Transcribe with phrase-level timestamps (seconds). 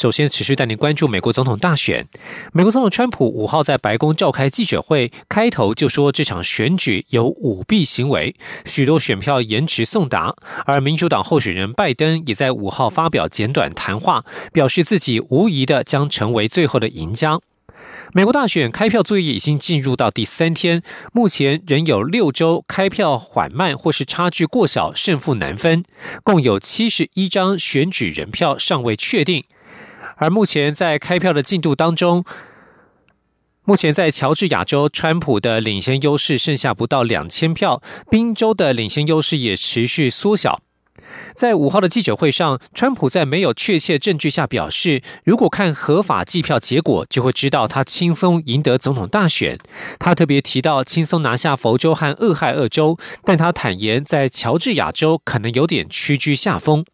[0.00, 2.08] 首先，持续带您关注美国总统大选。
[2.54, 10.34] 美国总统川普五号在白宫召开记者会，开头就说这场选举有舞弊行为，许多选票延迟送达。
[10.64, 14.24] 而民主党候选人拜登也在五号发表简短谈话，
[14.54, 17.38] 表示自己无疑的将成为最后的赢家。
[18.14, 20.82] 美国大选开票作业已经进入到第三天，
[21.12, 25.84] 目前仍有六周开票缓慢或是差距过小，胜负难分。
[26.24, 29.44] 共有七十一张选举人票尚未确定。
[30.20, 32.24] 而目前在开票的进度当中，
[33.64, 37.80] 目前在乔治亚州，川普的领先优势剩下不到两千票，
[38.10, 40.60] 宾州的领先优势也持续缩小。
[41.34, 49.58] 在五号的记者会上，川普在没有确切证据下表示，如果看合法计票结果，就会知道他轻松赢得总统大选。
[49.98, 56.84] 他特别提到轻松拿下佛州和俄亥俄州，但他坦言在乔治亚州可能有点屈居下风。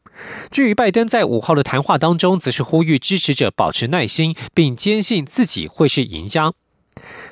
[0.51, 6.53] 至于拜登在五号的谈话当中，则是呼吁支持者保持耐心，并坚信自己会是赢家。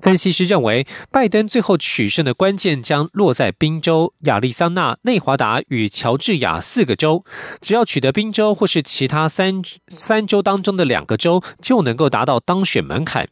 [0.02, 7.24] 分析师认为，拜登最后取胜的关键将落在宾州、亚利桑那、内华达与乔治亚四个州。
[7.62, 13.28] 只要取得宾州或是其他三三州当中的两个州，就能够达到当选门槛。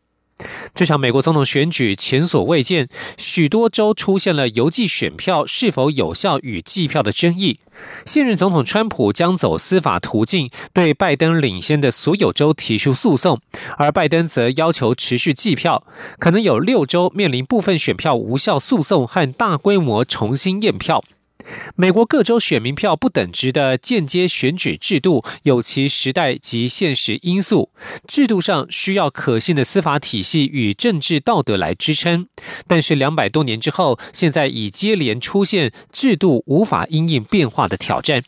[0.74, 7.58] 这场美国总统选举前所未见，许多州出现了邮寄选票是否有效与计票的争议。
[8.04, 13.40] 现任总统川普将走司法途径，对拜登领先的所有州提出诉讼，
[13.78, 15.82] 而拜登则要求持续计票，
[16.18, 21.02] 可能有六州面临部分选票无效诉讼和大规模重新验票。
[21.76, 27.70] 美国各州选民票不等值的间接选举制度有其时代及现实因素，
[28.06, 32.26] 制度上需要可信的司法体系与政治道德来支撑。
[32.66, 38.22] 但是两百多年之后，现在已接连出现制度无法因应变化的挑战。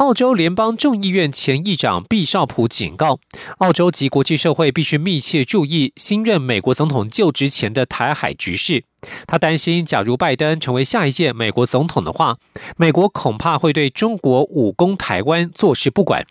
[0.00, 3.18] 澳洲联邦众议院前议长毕绍普警告，
[3.58, 8.84] 澳洲及国际社会必须密切注意新任美国总统就职前的台海局势。
[9.26, 12.38] 他担心，假如拜登成为下一届美国总统的话，
[12.78, 16.26] 美国恐怕会对中国武功台湾坐视不管。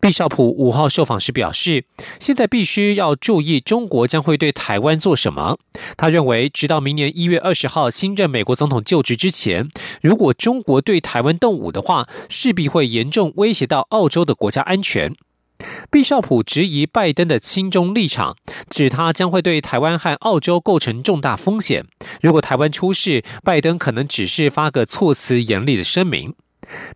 [0.00, 1.84] 毕绍普五号受访时表示，
[2.20, 5.58] 现在必须要注意中国将会对台湾做什么。
[5.96, 9.68] 他认为，直到明年一月二十号新任美国总统就职之前，
[10.02, 15.14] 如果中国对台湾动武的话，势必会严重威胁到澳洲的国家安全。
[15.90, 18.36] 毕绍普质疑拜登的亲中立场，
[18.68, 21.86] 指他将会对台湾和澳洲构成重大风险。
[22.20, 26.34] 如果台湾出事，拜登可能只是发个措辞严厉的声明。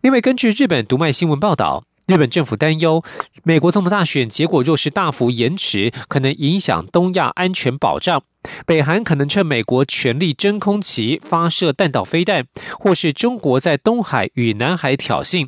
[0.01, 1.85] 另外，根据日本读卖新闻报道。
[2.11, 3.01] 日本政府担忧，
[3.45, 8.21] 美国总统大选结果若是大幅延迟，可能影响东亚安全保障。
[8.65, 15.47] 北韩可能趁美国全力真空期发射弹道飞弹，或是中国在东海与南海挑衅。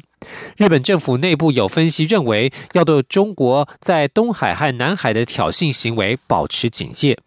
[0.56, 7.20] 日本政府内部有分析认为，要对中国在东海和南海的挑衅行为保持警戒。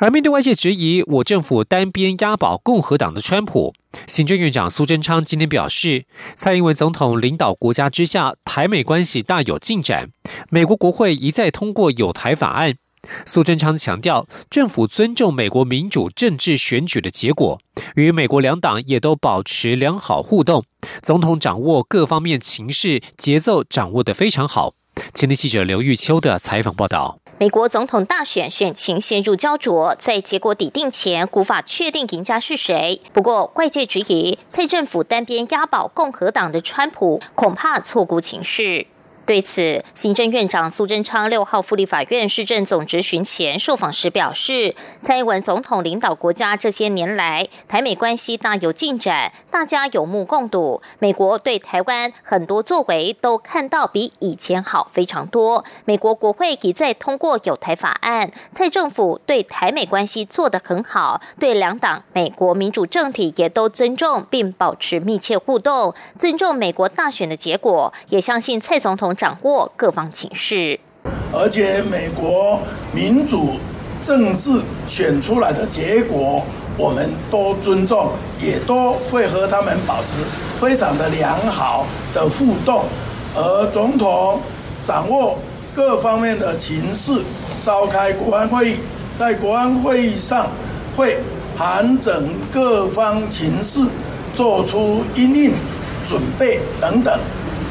[0.00, 3.74] 而面对外界质疑，我政府单边押宝共和党的川普，
[4.06, 6.04] 行政院长苏贞昌今天表示，
[6.36, 10.10] 蔡英文总统领导国家之下，台美关系大有进展。
[10.50, 12.76] 美国国会一再通过有台法案。
[13.26, 17.60] 苏贞昌强调，政府尊重美国民主政治选举的结果，
[17.96, 20.64] 与美国两党也都保持良好互动。
[21.02, 24.74] 总统掌握各方面情势节奏，掌握得非常好。
[25.12, 27.18] 前天记者刘玉秋的采访报道。
[27.40, 33.00] 美国总统大选选情陷入焦灼，在结果底定前，无法确定赢家是谁。
[33.12, 38.88] 不过，外界质疑蔡政府单边押宝共和党的川普，恐怕错估情势。
[39.28, 50.80] 对此，行政院长苏贞昌六号赴立法院市政总执行前受访时表示，蔡英文总统领导国家这些年来，台美关系大有进展，大家有目共睹。
[50.98, 55.62] 美国对台湾很多作为都看到比以前好非常多。
[55.84, 69.14] 美国国会已在通过有台法案，蔡政府对台美关系做得很好，对两党美国民主政体也都尊重并保持密切互动，尊重美国大选的结果，也相信蔡总统。
[69.18, 70.78] 掌握各方情势，
[71.32, 72.60] 而且美国
[72.94, 73.54] 民主
[74.00, 76.40] 政治选出来的结果，
[76.76, 78.10] 我们都尊重，
[78.40, 80.14] 也都会和他们保持
[80.60, 81.84] 非常的良好
[82.14, 82.84] 的互动。
[83.34, 84.38] 而总统
[84.86, 85.36] 掌握
[85.74, 87.20] 各方面的情势，
[87.60, 88.76] 召开国安会议，
[89.18, 90.46] 在国安会议上
[90.96, 91.18] 会
[91.56, 93.80] 盘整各方情势，
[94.32, 95.52] 做出应应
[96.08, 97.18] 准备等等，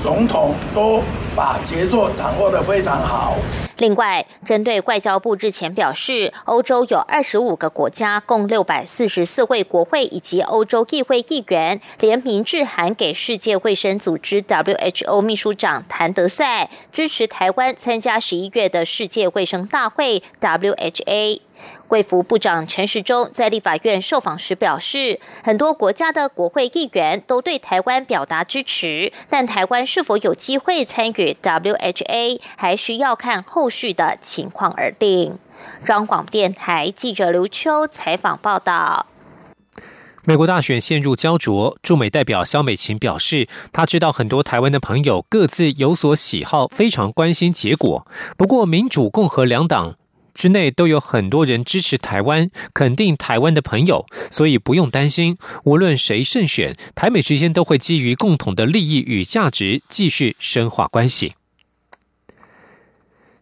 [0.03, 1.01] 总统都
[1.37, 3.35] 把节奏掌握得非常好。
[3.77, 21.41] 另外，针对外交部日前表示，欧洲有二十五个国家，共六百四十四位国会以及欧洲议会议员联名致函给世界卫生组织 （WHO） 秘书长谭德赛，支持台湾参加十一月的世界卫生大会 （WHA）。
[21.87, 35.37] 贵福部长陈时中在立法院受访时表示，很多国家的国会议员都对台湾表达支持，但台湾是否有机会参与 WHA，还需要看后续的情况而定。
[35.85, 39.07] 中广电台记者刘秋采访报道。
[40.23, 48.05] 美国大选陷入焦灼，驻美代表肖美琴表示，她知道很多台湾的朋友各自有所喜好，非常关心结果。
[48.37, 49.95] 不过，民主、共和两党。
[50.37, 55.35] 之内都有很多人支持台湾，肯定台湾的朋友，所以不用担心。
[55.63, 61.33] 无论谁胜选，台美之间都会基于共同的利益与价值，继续深化关系。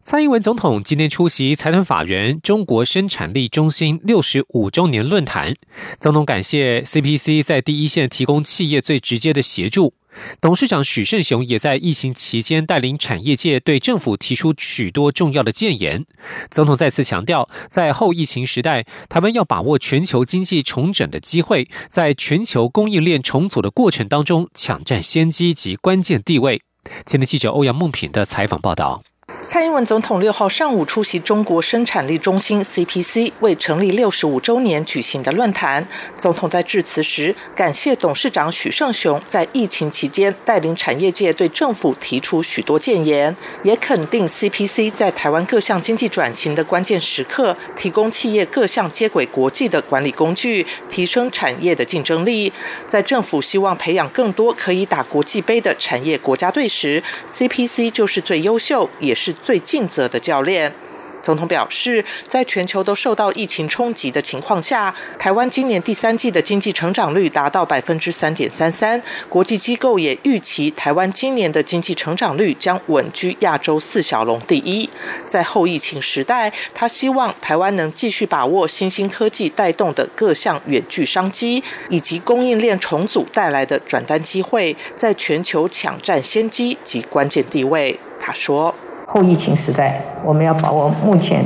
[0.07, 5.56] 蔡英文总统今天出席财团法人中国生产力中心六十五周年论坛，
[6.00, 9.96] 总统感谢 CPC 在第一线提供企业最直接的协助。
[10.40, 16.06] 董事长许胜雄也在疫情期间带领产业界对政府提出许多重要的建言。
[16.52, 26.62] 总统再次强调，在后疫情时代，台湾要把握全球经济重整的机会，在全球供应链重组的过程当中抢占先机及关键地位。
[27.07, 29.02] 前的记者欧阳梦平的采访报道。
[29.45, 35.88] 蔡英文总统六号上午出席中国生产力中心 （CPC） 为成立六十五周年举行的论坛。
[36.18, 52.51] 总统在致辞时，感谢董事长许胜雄在疫情期间带领产业界对政府提出许多建言，也肯定 CPC 在台湾各项经济转型的关键时刻，提供企业各项接轨国际的管理工具，提升产业的竞争力。
[52.86, 59.34] 在政府希望培养更多可以打国际杯的产业国家队时，CPC 就是最优秀，也是。
[59.34, 60.74] 最尽责的教练。
[61.22, 69.02] 总统表示，在全球都受到疫情冲击的情况下，台湾今年第三季的经济成长率达到百分之三点三三。
[69.28, 74.88] 国际机构也预期台湾今年的经济成长率将稳居亚洲四小龙第一。
[75.26, 88.00] 在后疫情时代，他希望台湾能继续把握新兴科技带动的各项远距商机，以及供应链重组带来的转单机会，在全球抢占先机及关键地位。
[88.20, 88.76] 他说。
[89.16, 91.42] 后疫情时代，我们要把握目前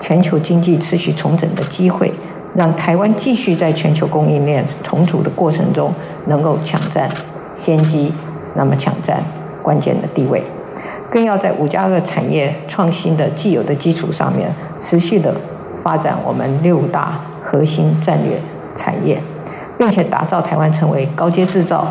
[0.00, 2.10] 全球经济持续重整的机会，
[2.54, 5.92] 让台湾继续在全球供应链重组的过程中
[6.28, 7.06] 能够抢占
[7.54, 8.10] 先机，
[8.54, 9.22] 那么抢占
[9.62, 10.42] 关键的地位。
[11.10, 14.50] 更要在五加二产业创新的既有的基础上面，
[14.80, 15.34] 持续的
[15.82, 18.40] 发展我们六大核心战略
[18.74, 19.20] 产业，
[19.76, 21.86] 并且打造台湾成为高阶制造、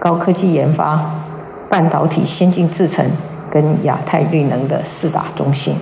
[0.00, 1.00] 高科技研发、
[1.70, 3.08] 半导体先进制程。
[3.50, 5.76] 跟亚太绿能的四大中心。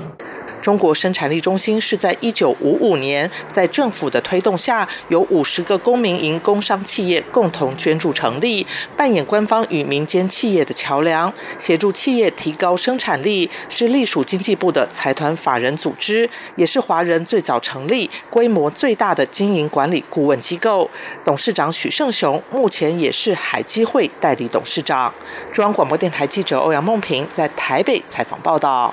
[0.62, 8.66] 中国生产力中心是在一九五五年，在政府的推动下，由五十个公民营工商企业共同捐助成立，
[8.96, 20.90] 扮演官方与民间企业的桥梁，协助企业提高生产力，是隶属经济部的财团法人组织，也是华人最早成立、规模最大的经营管理顾问机构。
[21.24, 25.14] 董事长许胜雄目前也是海基会代理董事长。
[25.52, 28.92] 中央广播电台记者欧阳梦平在台北采访报道。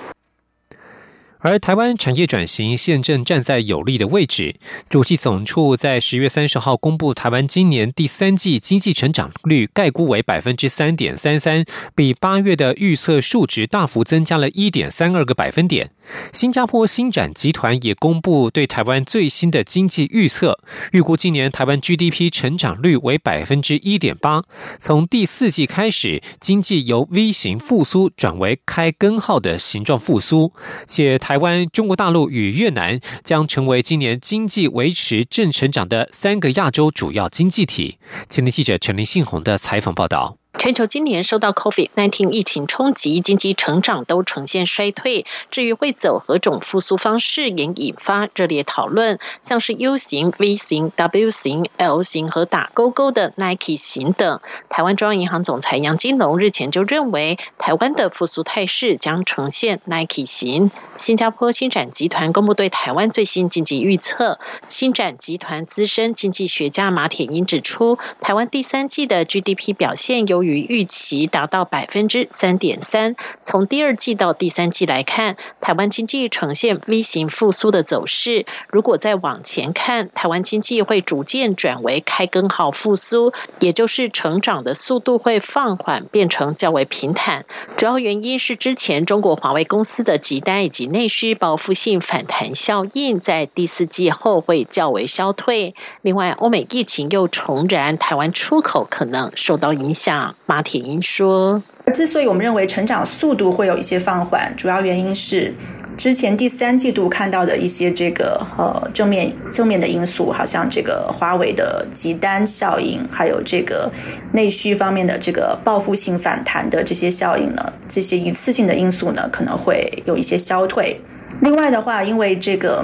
[1.43, 4.55] 而台湾产业转型现正站在有利的位置。
[4.87, 15.91] 主计总处在十月三十号公布，台湾今年第三季经济成长率概估为百分之三点三三，比八月的预测数值大幅增加了一点三二个百分点。
[16.31, 20.57] 新加坡新展集团也公布对台湾最新的经济预测，
[20.93, 24.43] 预估今年台湾 GDP 成长率为百分之一点八。
[24.79, 30.53] 从第四季开始，经济由 V 型复苏转为开根号的形状复苏，
[30.87, 31.32] 且台。
[31.33, 37.97] 台湾、中国大陆与越南将成为今年经济维持正成长的三个亚洲主要经济体。
[38.29, 40.42] 青年记者陈林信宏的采访报道。
[40.59, 45.25] 全球今年受到 COVID-19 疫情冲击，经济成长都呈现衰退。
[45.51, 49.19] 至于会走何种复苏方式，也引发热烈讨论。
[49.41, 54.39] 像是 U 型、V 型、W 型、L 型和打勾勾的 Nike 型等。
[54.69, 60.71] 台湾中央银行总裁杨金龙日前就认为，台湾的复苏态势将呈现 Nike 型。
[60.95, 64.39] 新加坡新展集团公布对台湾最新经济预测。
[64.69, 70.42] 新展集团资深经济学家马铁英指出，台湾第三季的 GDP 表现由。
[70.43, 73.15] 于预期，达到百分之三点三。
[73.41, 78.45] 从第二季到第三季来看，台湾经济呈现 V 型复苏的走势。
[78.69, 87.45] 如果再往前看，台湾经济会逐渐转为开根号复苏，也就是成长的速度会放缓，变成较为平坦。
[87.77, 95.75] 主要原因是之前中国华为公司的急单以及内需报复性反弹效应，在第四季后会较为消退。
[96.01, 100.32] 另外，欧美疫情又重燃，台湾出口可能受到影响。
[100.45, 101.61] 马铁英说
[101.93, 105.53] ：“之所以我们认为成长速度会有一些放缓，主要原因是。”
[105.95, 113.91] 之前第三季度看到的一些这个呃正面正面的因素，好像这个华为的集单效应，还有这个
[114.31, 120.99] 内需方面的这个报复性反弹的这些效应呢，这些一次性的因素呢可能会有一些消退。
[121.41, 122.83] 另外的话，因为这个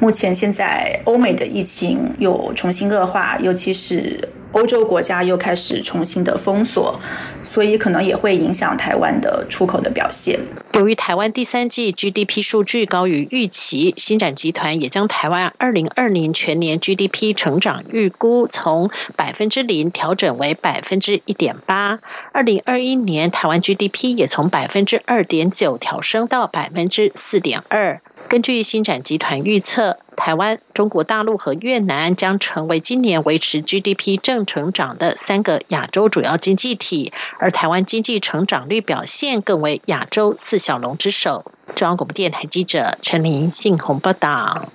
[0.00, 4.26] 目前现在欧美的疫情又重新恶化，尤其是。
[4.52, 7.00] 欧洲国家又开始重新的封锁，
[7.42, 10.38] 所以可能也会影响台湾的出口的表现。
[10.74, 22.00] 由于台湾第三季 GDP 数据高于预期，新展集团也将台湾二零二零全年 GDP 成长预估从百分之零调整为百分之一点八。
[22.32, 28.00] 二零二一年台湾 GDP 也从百分之二点九调升到百分之四点二。
[28.28, 29.98] 根据新展集团预测。
[30.16, 41.52] 台湾、中国大陆和越南将成为今年维持 GDP 正成长的三个亚洲主要经济体，而台湾经济成长率表现更为亚洲四小龙之首。
[41.74, 44.68] 中央广播电台记者陈琳信宏报道。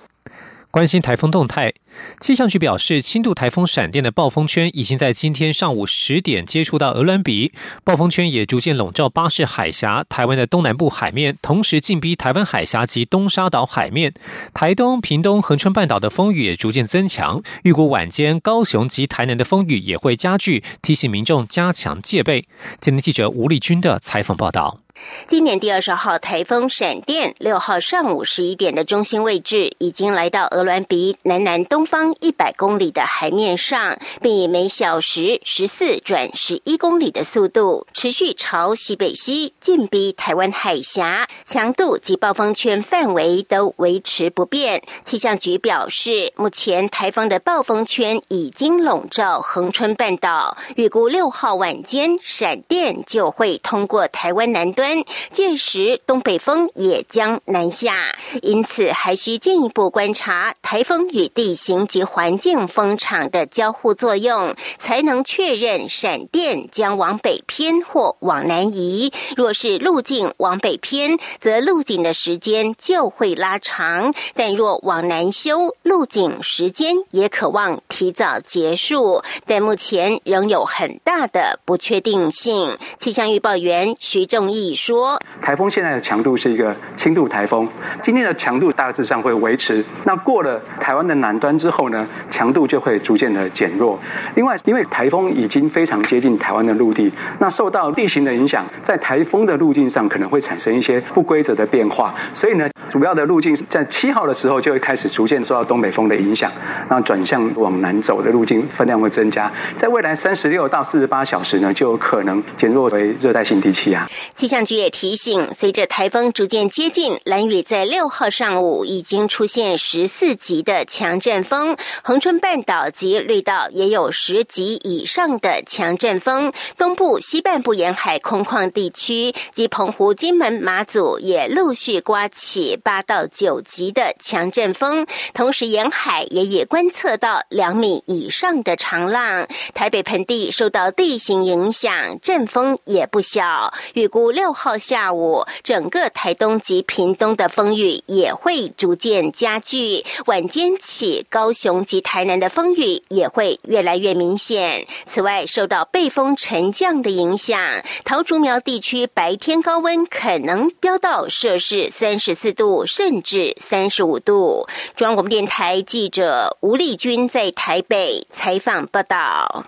[0.77, 1.73] 关心台风动态，
[2.19, 7.51] 气象局表示，轻度台风闪电的暴风圈已经在今天上午十点接触到鹅銮鼻，
[7.83, 14.13] 暴风圈也逐渐笼罩巴士海峡、台湾的东南部海面，同时进逼台湾海峡及东沙岛海面。
[14.53, 22.47] 台东、屏东、恒春半岛的风雨也逐渐增强，预估晚间高雄及台南的风雨也会加剧，提醒民众加强戒备。
[22.79, 24.81] 今天记者吴立军的采访报道。
[25.25, 44.81] 今年第二十号台风闪电，六号上午十一点的中心位置已经来到鹅銮鼻南南东方一百公里的海面上，并以每小时十四转十一公里的速度持续朝西北西进逼台湾海峡，强度及暴风圈范围都维持不变。
[45.03, 54.86] 气象局表示，目前台风的暴风圈已经笼罩恒春半岛，预估六号晚间闪电就会通过台湾南端。
[55.31, 69.11] 届时东北风也将南下，因此还需进一步观察台风与地形及环境风场的交互作用，才能确认闪电将往北偏或往南移。
[69.35, 79.21] 若是路径往北偏，则路径的时间就会拉长；但若往南修，路径时间也可望提早结束。
[79.45, 82.77] 但目前仍有很大的不确定性。
[82.97, 84.75] 气象预报员徐正义。
[84.77, 87.67] 说台风现在的强度是一个轻度台风，
[88.01, 89.83] 今天的强度大致上会维持。
[90.05, 93.99] 那过了台湾的南端之后呢，强度就会逐渐的减弱。
[94.35, 102.13] 另外，因为台风已经非常接近台湾的陆地，那受到地形的影响，在台风的路径上可能会产生一些不规则的变化。
[102.33, 106.51] 所以呢，主要的路径在七号的时候就会开始逐渐受到东北风的影响，
[106.89, 109.51] 那转向往南走的路径分量会增加。
[109.75, 114.07] 在未来三十六到四十八小时呢，就有可能减弱为热带性低气压。
[114.33, 139.47] 气象局也提醒，随着台风逐渐接近，蓝雨在六号上午已经出现十四级的强阵风，恒春半岛及绿岛也有十级以上的强阵风，东部西半部沿海空旷地区及澎湖、金门、马祖也陆续刮起八到九级的强阵风，同时沿海也已观测到两米以上的长浪。
[139.73, 144.53] 台北盆地受到地形影响，阵风也不小，预估六。
[144.57, 150.03] 号下午，整个台东及屏东的风雨也会逐渐加剧。
[150.25, 154.87] 晚间起，高雄及台南的风雨也会越来越明显。
[155.05, 157.61] 此外，受到背风沉降的影响，
[158.03, 164.67] 桃竹苗地区白天高温可能飙到摄氏三十四度度，甚至三十五度。
[164.95, 169.65] 中央广播电台记者吴丽君在台北采访报道。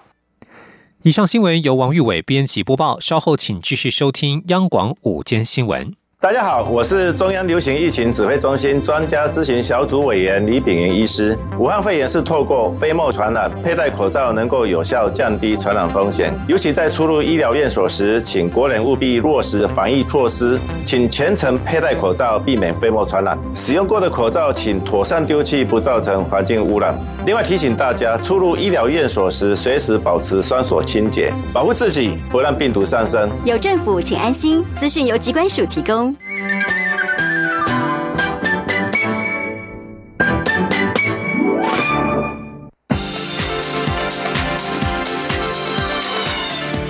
[1.03, 2.99] 以上新闻由王玉伟编辑播报。
[2.99, 5.95] 稍后请继续收听央广午间新闻。
[6.21, 11.33] 大家好，我是中央流行疫情指挥中心专家咨询小组委员李炳云医师。
[11.57, 16.37] 武汉肺炎是透过飞沫传染，佩戴口罩能够有效降低传染风险。
[16.45, 23.39] 尤其在出入医疗院所时，请国人务必落实防疫措施，请全程佩戴口罩，避免飞沫传染。
[23.55, 26.99] 使用过的口罩请妥善丢弃，不造成环境污染。
[27.25, 33.29] 另外提醒大家，出入医疗院所时，随时保持双手清洁，保护自己，不让病毒上身。
[33.45, 34.61] 有政府，请安心。
[34.75, 36.08] 资讯由机关署提供。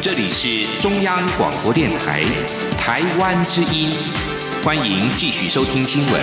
[0.02, 2.24] 这里是中央广播电台
[2.78, 3.92] 台湾之音，
[4.64, 6.22] 欢迎继续收听新闻。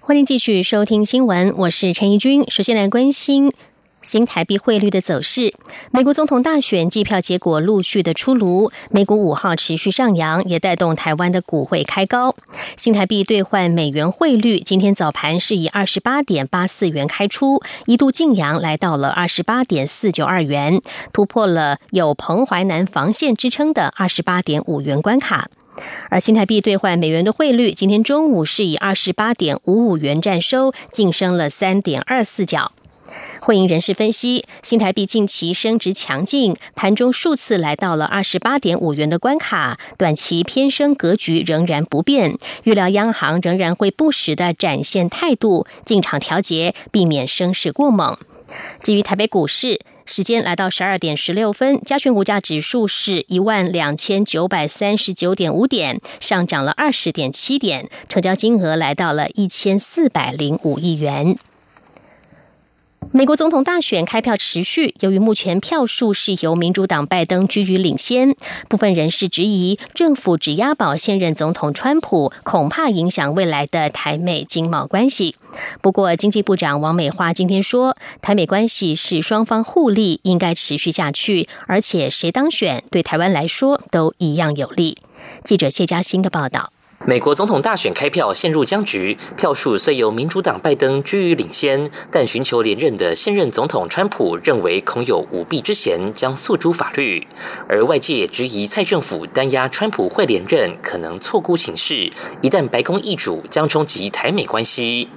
[0.00, 2.44] 欢迎继续收听新闻，我是陈怡君。
[2.50, 3.52] 首先来关心。
[4.04, 5.54] 新台币汇率的走势，
[5.90, 12.36] 美国总统大选计票结果陆续的出炉，美股五号持续上扬，也带动台湾的股汇开高。
[12.76, 25.48] 新台币兑换美元汇率今天早盘是以二十八点八四元开出，一度晋阳来到了二十八点四九二元，突破了有彭淮南防线支撑的二十八点五元关卡。
[26.10, 32.72] 而新台币兑换美元的汇率今天中午是以二十八点五五元占收，晋升了三点二四角。
[33.44, 42.38] 会银人士分析，新台币近期升值强劲，盘中数次来到了二十八点五元的关卡，短期偏升格局仍然不变。
[42.62, 48.16] 预料央行仍然会不时的展现态度，进场调节，避免升势过猛。
[48.82, 61.36] 至于台北股市，时间来到十二点十六分，加权股价指数是一万两千九百三十九点五点，上涨了二十点七点，成交金额来到了一千四百零五亿元。
[63.12, 68.34] 美国总统大选开票持续，由于目前票数是由民主党拜登居于领先，
[68.68, 75.36] 部分人士质疑政府只押宝现任总统川普，恐怕影响未来的台美经贸关系。
[75.80, 84.98] 不过，经济部长王美花今天说，台美关系是双方互利，应该持续下去，而且谁当选对台湾来说都一样有利。
[85.42, 86.73] 记者谢嘉欣的报道。
[87.06, 97.26] 美国总统大选开票陷入僵局，票数虽由民主党拜登居于领先，但寻求连任的现任总统川普认为恐有舞弊之嫌，将诉诸法律。
[97.68, 105.10] 而外界质疑蔡政府单押川普会连任，可能错估形势，一旦白宫易主，将冲击台美关系。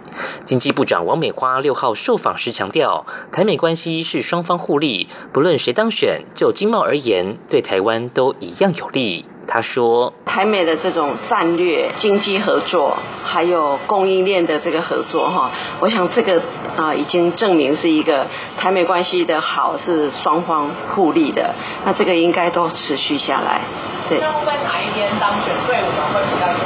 [0.43, 9.23] 经济部长王美花六号受访时强调，台美关系是双方互利，不论谁当选，就经贸而言，对台湾都一样有利。
[9.47, 16.41] 他说：“台美的这种战略经济合作，还有供应链的这个合作，哈，我想这个
[16.75, 21.55] 啊已经证明是一个台美关系的好，是双方互利的。
[21.85, 23.61] 那这个应该都持续下来。
[24.09, 24.19] 对。
[24.19, 26.57] 那会哪一天当选对我们会比较有？”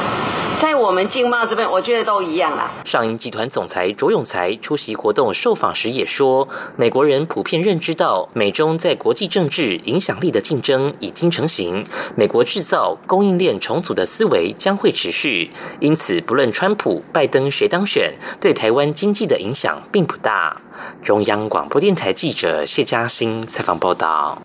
[0.62, 2.71] 在我们经贸这边，我觉得都一样啦。
[2.86, 6.47] 上银集团总裁卓永才出席活动受访时也说，
[6.78, 11.84] 美国人普遍认知到美中在国际政治影响力的竞争已经成型，
[12.15, 15.50] 美国制造供应链重组的思维将会持续。
[15.80, 20.56] 因此，不论川普、拜登谁当选，对台湾经济的影响并不大。
[21.02, 24.38] 中央广播电台记者谢嘉欣采访报道。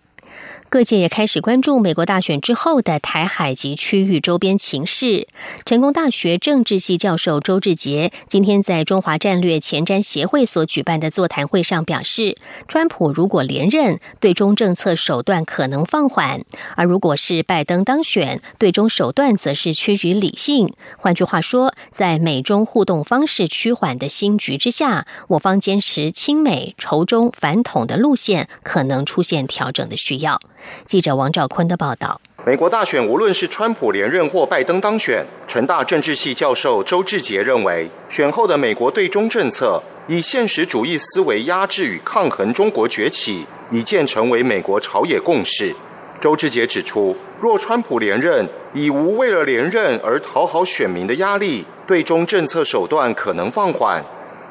[0.69, 5.25] 各界也开始关注美国大选之后的台海及区域周边情势。
[5.65, 16.41] 成功大学政治系教授周志杰今天在中华战略前瞻协会所举办的座谈会上表示，川普如果连任，对中政策手段可能放缓；
[16.75, 20.73] 而如果是拜登当选，对中手段则是趋于理性。
[20.97, 30.41] 换句话说，在美中互动方式趋缓的新局之下，我方坚持亲美、仇中、反统的路线，可能出现调整的需要。
[30.85, 45.75] 记者王兆坤的报道：美国大选，无论是川普连任或拜登当选，成大政治系教授周志杰认为，选后的美国对中政策以现实主义思维压制与抗衡中国崛起，已渐成为美国朝野共识。
[46.19, 54.01] 周志杰指出，若川普连任，已无为了连任而讨好选民的压力，对中政策手段可能放缓；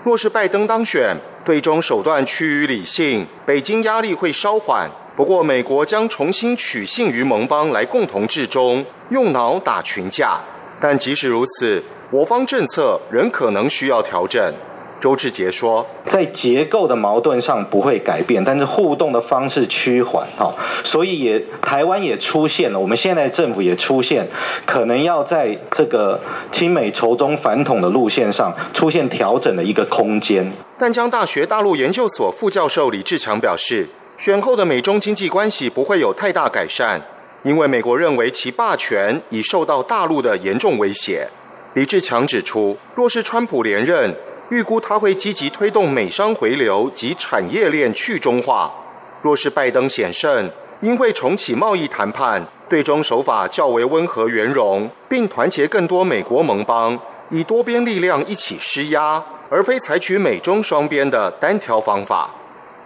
[0.04, 4.88] 若是拜登当选，对中手段趋于理性，北京压力会稍缓。
[5.16, 10.38] 不过，美国将重新取信于盟邦来共同治中，用脑打群架。
[10.78, 14.52] 但即使如此，我方政策仍可能需要调整。
[15.00, 20.50] 周志杰说：“在结构的矛盾上不会改变，但是互动的方式趋缓，哈，
[20.84, 24.28] 所以也台湾也出现了，我们现在政府也出现，
[24.66, 26.20] 可能要在这个
[26.52, 33.88] 亲美仇中反统的路线上出现调整的一个空间。”淡江大学大陆研究所副教授李志强表示。
[34.16, 37.00] 选后的美中经济关系不会有太大改善，
[37.42, 41.28] 因为美国认为其霸权已受到大陆的严重威胁。
[41.74, 44.14] 李志强指出，若是川普连任，
[44.48, 48.72] 预估他会积极推动美商回流及产业链去中化；
[49.20, 50.50] 若是拜登险胜，
[50.80, 56.98] 应会重启贸易谈判，对中手法较为温和圆融，并团结更多美国盟邦，
[57.28, 62.30] 以多边力量一起施压，而非采取美中双边的单挑方法。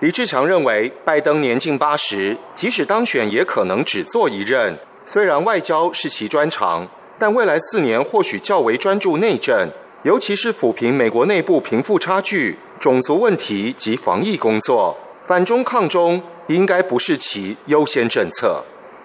[0.01, 4.75] 李志强认为，拜登年近八十，即使当选，也可能只做一任。
[5.05, 9.69] 虽然外交是其专长，但未来四年或许较为专注内政。
[10.03, 18.65] 尤其是抚平美国内部贫富差距、种族问题及防疫工作，反中抗中应该不是其优先政策。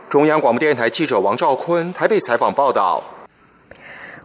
[0.09, 3.03] 中央广播电台记者王兆坤台北采访报道。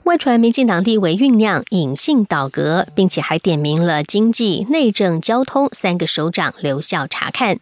[0.04, 7.60] 外传民进党立委酝酿隐性倒阁，并且还点名了经济、内政、交通三个首长留校查看。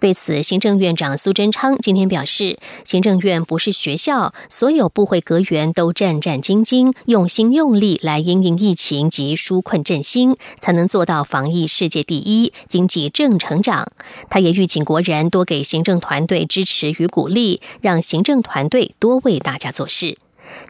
[0.00, 13.92] 对此，行政院长苏贞昌今天表示，行政院不是学校，所有部会阁员都战战兢兢、用心用力来应应疫情及纾困振兴，才能做到防疫世界第一、经济正成长。
[14.28, 20.16] 他也预请国人多给行政团队支持与鼓励，让行政团队多为大家做事。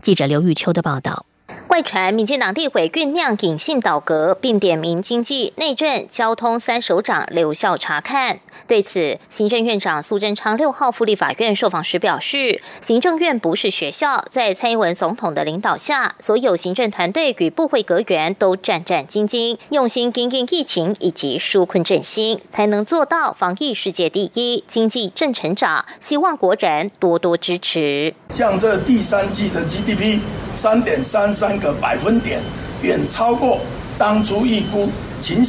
[0.01, 1.27] 记者刘玉秋的报道。
[1.69, 8.39] 外传民进党立委酝酿隐性倒阁，并点名经济、内政、交通三首长留校查看。
[8.69, 25.85] 对此，行政院长苏贞昌六号赴立法院受访时表示，行政院不是学校，在蔡英文总统的领导下，所有行政团队与部会阁员都战战兢兢，用心应应疫情以及纾困振兴，才能做到防疫世界第一、经济正成长。
[25.99, 28.15] 希望国人多多支持。
[28.29, 30.21] 像这第三季的 GDP
[30.55, 32.43] 三点三三个百分点，
[32.83, 33.61] 远超过
[33.99, 34.89] 当初预估，
[35.21, 35.43] 其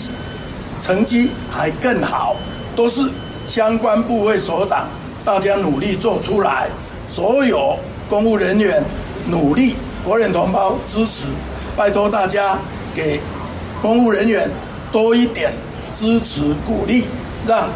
[0.81, 2.35] 成绩还更好，
[2.75, 3.01] 都是
[3.47, 4.87] 相关部位所长
[5.23, 6.69] 大家努力做出来，
[7.07, 7.77] 所有
[8.09, 8.83] 公务人员
[9.29, 11.25] 努力，国人同胞支持，
[11.75, 12.57] 拜托大家
[12.93, 13.19] 给
[13.81, 14.49] 公务人员
[14.91, 15.53] 多一点
[15.93, 17.05] 支持鼓励，
[17.47, 17.69] 让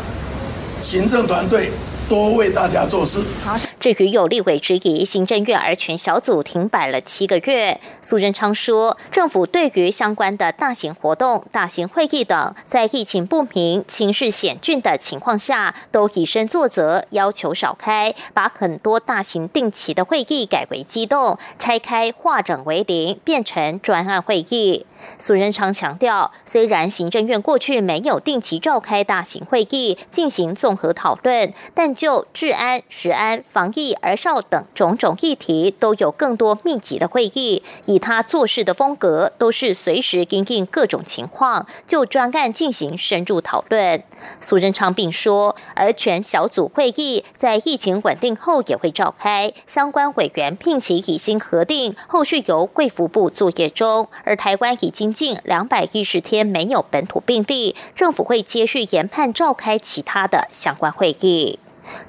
[0.82, 1.72] 行政团队。
[2.10, 3.20] 多为大家做事。
[3.46, 24.86] 好，至于有立委质疑行政院儿权小组停摆了七个月，苏贞昌说，政府对于相关的大型活动、大型会议等，在疫情不明、情势险峻的情况下，都以身作则，要求少开，把很多大型定期的会议改为机动，拆开化整为零，变成专案会议。
[25.18, 37.64] 苏仁昌强调，虽然行政院过去没有定期召开大型会议进行综合讨论，但就治安、食安、防疫、儿少等种种议题，都有更多密集的会议。
[37.86, 44.04] 以他做事的风格，都是随时应应各种情况，就专案进行深入讨论。
[44.42, 54.89] 苏仁昌并说，而全小组会议在疫情稳定后也会召开，相关委员聘期已经核定，后续由贵服部作业中，而台湾已。
[54.90, 61.60] 已经近两百一十天没有本土病例，政府会接续研判召开其他的相关会议。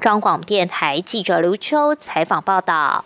[0.01, 3.05] 张广电台记者刘秋采访报道。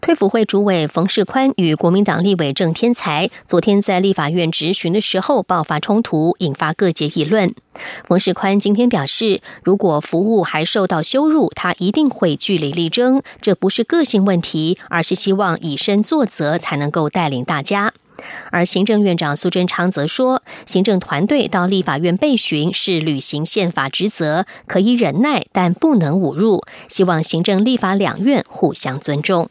[0.00, 7.52] 退辅会主委冯世宽与国民党立委郑天才昨天在立法院质询的时候爆发冲突，引发各界议论。
[8.04, 13.20] 冯世宽今天表示，如果服务还受到羞辱，他一定会据理力争。
[13.40, 17.92] 这不是个性问题，而是希望以身作则，才能够带领大家。
[18.50, 26.64] 而行政院长苏贞昌则说，行政团队到立法院备询是履行宪法职责，可以忍耐，但不能侮辱。
[26.88, 29.48] 希望行政立法两院互相尊重。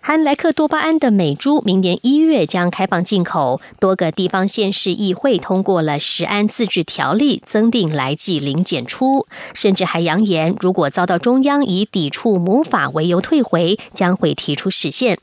[0.00, 15.18] 含莱克多巴胺的美猪明年一月将开放进口，多个地方县市议会通过了食安自治条例，增订来季零检出，甚至还扬言，如果遭到中央以抵触母法为由退回，将会提出实现。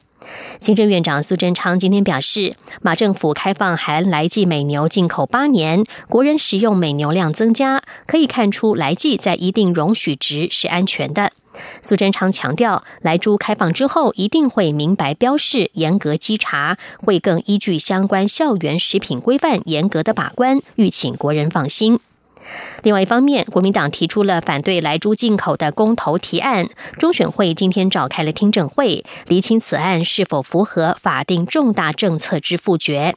[0.59, 11.31] 行政院长苏贞昌今天表示，马政府开放含来记美牛进口八年，国人食用美牛量增加，可以看出来记在一定容许值是安全的。
[11.83, 21.99] 苏贞昌强调，来猪开放之后一定会明白标示，严格稽查，会更依据相关校园食品规范严格的把关，欲请国人放心。
[22.83, 33.15] 另外一方面，国民党提出了反对来猪进口的公投提案，中选会今天召开了听证会，厘清此案是否符合法定重大政策之复决。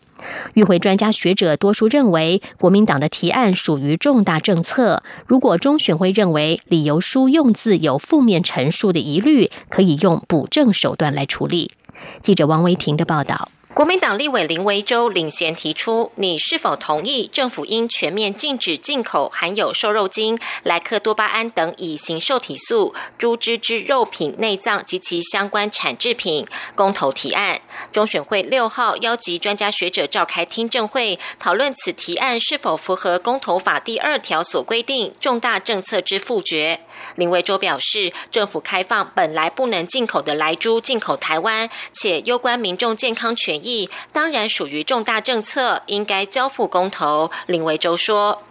[0.54, 5.02] 与会专家学者多数认为，国民党的提案属于重大政策。
[5.26, 11.72] 如果中选会认为理由书用字有负面陈述的疑虑，可以用补正手段来处理。
[12.20, 13.50] 记者王维婷的报道。
[13.76, 26.46] 国民党立委林维洲领衔提出，你是否同意政府应全面禁止进口含有瘦肉精、莱克多巴胺等乙型受体素、猪只之肉品、内脏及其相关产制品？
[26.74, 27.60] 公投提案，
[27.92, 36.80] 中选会六号邀集专家学者召开听证会，讨论此提案是否符合公投法第二条所规定重大政策之复决。
[37.16, 47.30] 林维洲表示，政府开放本来不能进口的来猪进口台湾，且攸关民众健康权益，当然属于重大政策，应该交付公投。
[47.46, 48.42] 林维洲说：“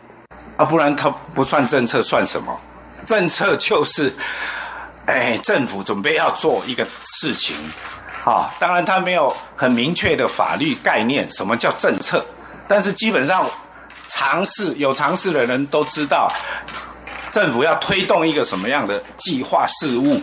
[0.57, 2.59] 啊，不然它不算政策，算什么？
[3.05, 4.13] 政策就是，
[5.05, 6.83] 哎，政府准备要做一个
[7.21, 7.55] 事情，
[8.25, 12.25] 啊，当然它没有很明确的法律概念，什么叫政策？
[12.67, 13.47] 但是基本上，
[14.07, 16.31] 尝试有尝试的人都知道。”
[17.31, 20.21] 政府要推动一个什么样的计划事务，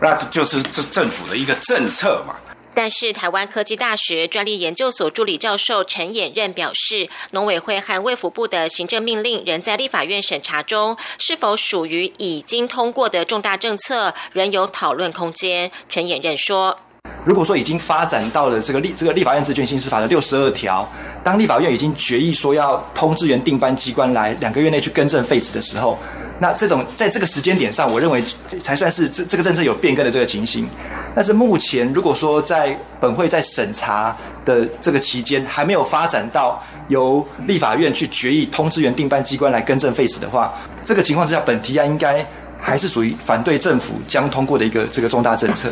[0.00, 2.34] 那就是这政府的一个政策嘛。
[2.72, 15.70] 但是，台湾科技大学专利研究所助理教授陈衍任表示，农委会和卫福部的行政命令仍在立法院审查中，是否属于已经通过的重大政策，仍有讨论空间。
[15.90, 16.78] 陈衍任说。
[17.24, 20.88] 如果说已经发展到了这个立这个立法院职权刑事法的六十二条，
[21.22, 25.98] 当立法院已经决议说要通知原定班机关来两个月内去更正废止的时候，
[26.38, 28.24] 那这种在这个时间点上，我认为
[28.62, 30.66] 才算是这这个政策有变更的这个情形。
[31.14, 40.52] 但是目前如果说在本会在审查的这个期间还没有发展到由立法院去决议通知原定班机关来更正废止的话，
[40.84, 42.24] 这个情况之下，本提案应该
[42.58, 45.68] 还是属于反对政府将通过的一个这个重大政策。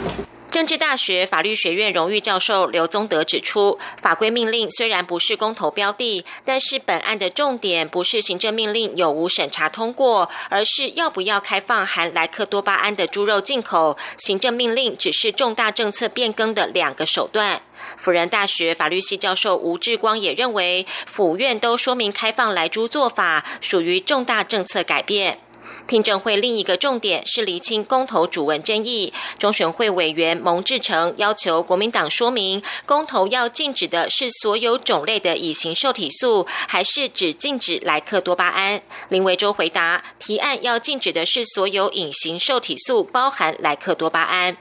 [0.50, 13.98] 政治大学法律学院荣誉教授刘宗德指出，法规命令虽然不是公投标的，但是本案的重点不是行政命令有无审查通过，而是要不要开放含莱克多巴胺的猪肉进口。
[14.16, 17.60] 行政命令只是重大政策变更的两个手段。
[17.96, 25.38] 辅仁大学法律系教授吴志光也认为，府院都说明开放来猪做法属于重大政策改变。
[25.86, 29.12] 听证会另一个重点是厘清公投主文争议。
[29.38, 38.82] 中选会委员蒙志成要求国民党说明，公投要禁止的是所有种类的乙型受体素，还是只禁止莱克多巴胺？
[39.08, 44.56] 林维洲回答，提案要禁止的是所有隐形受体素，包含莱克多巴胺。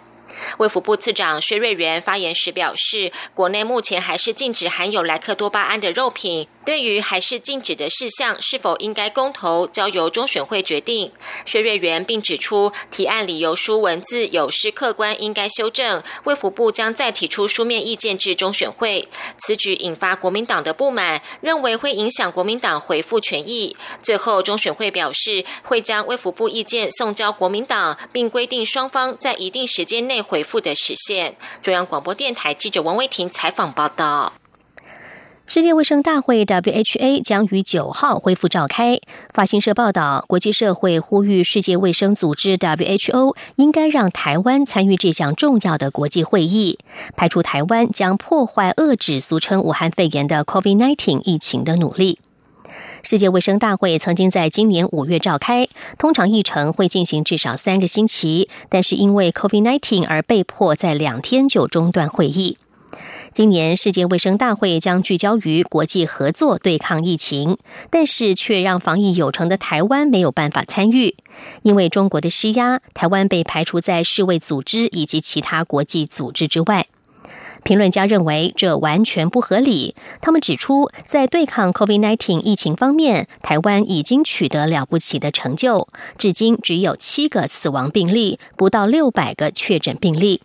[0.58, 6.48] 卫福部次长薛瑞元发言时表示，国内目前还是禁止含有莱克多巴胺的肉品。
[6.66, 11.14] 对于还是禁止的事项，是否应该公投，交由中选会决定。
[11.46, 16.04] 薛瑞元并指出，提案理由书文字有失客观，应该修正。
[16.26, 19.08] 卫福部将再提出书面意见至中选会。
[19.38, 23.78] 此举引发国民党的不满，认为会影响国民党回复权益。
[24.04, 31.36] 最后，中选会表示，会将卫福部意见送交国民党，并规定双方在一定时间内回复的实现。
[31.62, 34.34] 中央广播电台记者王威婷采访报道。
[35.50, 39.00] 世界卫生大会 （WHA） 将于九号恢复召开。
[39.34, 46.78] 法新社报道，国际社会呼吁世界卫生组织 （WHO） 应该让台湾参与这项重要的国际会议，
[47.16, 52.20] 排除台湾将破坏遏制俗称武汉肺炎的 COVID-19 疫情的努力。
[53.04, 62.58] 世界卫生大会曾经在今年五月召开，通常议程会进行至少三个星期，但是因为 COVID-19 而被迫在两天就中断会议。
[63.34, 67.58] 今年世界卫生大会将聚焦于国际合作对抗疫情，
[67.92, 71.16] 但是却让防疫有成的台湾没有办法参与，
[71.62, 76.88] 因为中国的施压，台湾被排除在世卫组织以及其他国际组织之外。
[77.64, 79.96] 评论家认为这完全不合理。
[80.22, 90.42] 他们指出，在对抗 COVID-19 疫情方面，台湾已经取得了不起的成就，至今只有七个死亡病例，不到六百个确诊病例。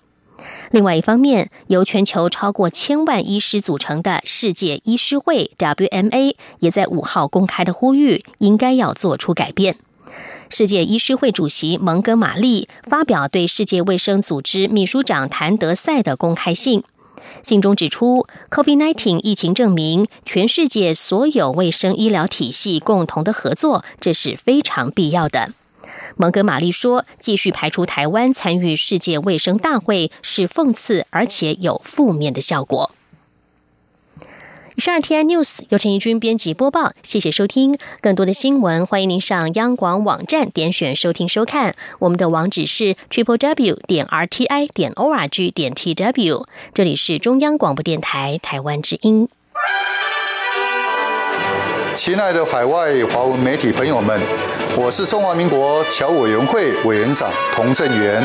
[0.73, 9.77] 另外一方面，由全球超过千万医师组成的世界医师会 （WMA） 也在五号公开的呼吁，应该要做出改变。
[10.49, 16.83] 世界医师会主席蒙哥马利发表对世界卫生组织秘书长谭德赛的公开信，
[17.43, 25.53] 信中指出，COVID-19 疫情证明，全世界所有卫生医疗体系共同的合作，这是非常必要的。
[26.17, 32.93] 蒙哥马利说：“继续排除台湾参与世界卫生大会是讽刺，而且有负面的效果。”
[34.75, 37.77] 以上 T I News 由陈怡君编辑播报，谢谢收听。
[38.01, 41.75] 更多的新闻，欢迎您上央广网站点选收听收看。
[41.99, 46.47] 我们的网址是 triple w 点 r t i 点 o r g 点 t w。
[46.73, 49.29] 这里是中央广播电台台湾之音。
[51.95, 54.19] 亲爱的海外华文媒体朋友们，
[54.75, 58.25] 我是中华民国侨委员会委员长童振源。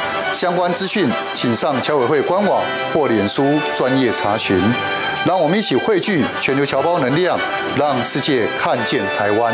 [0.33, 2.61] 相关资讯请上侨委会官网
[2.93, 4.61] 或脸书专业查询。
[5.25, 7.37] 让我们一起汇聚全球侨胞能量，
[7.77, 9.53] 让世界看见台湾。